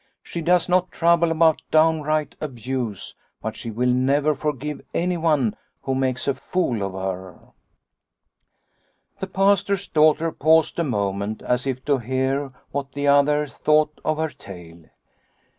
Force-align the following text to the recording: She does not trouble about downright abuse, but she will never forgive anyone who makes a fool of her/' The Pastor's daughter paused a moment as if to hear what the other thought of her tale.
She 0.23 0.41
does 0.41 0.67
not 0.67 0.91
trouble 0.91 1.29
about 1.29 1.61
downright 1.69 2.33
abuse, 2.41 3.13
but 3.39 3.55
she 3.55 3.69
will 3.69 3.91
never 3.91 4.33
forgive 4.33 4.81
anyone 4.95 5.55
who 5.83 5.93
makes 5.93 6.27
a 6.27 6.33
fool 6.33 6.81
of 6.81 6.93
her/' 6.93 7.49
The 9.19 9.27
Pastor's 9.27 9.87
daughter 9.87 10.31
paused 10.31 10.79
a 10.79 10.83
moment 10.83 11.43
as 11.43 11.67
if 11.67 11.85
to 11.85 11.99
hear 11.99 12.49
what 12.71 12.93
the 12.93 13.07
other 13.07 13.45
thought 13.45 14.01
of 14.03 14.17
her 14.17 14.29
tale. 14.29 14.85